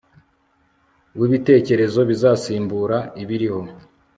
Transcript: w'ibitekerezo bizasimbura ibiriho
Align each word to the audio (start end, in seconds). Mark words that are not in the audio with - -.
w'ibitekerezo 1.19 1.99
bizasimbura 2.09 2.97
ibiriho 3.21 3.61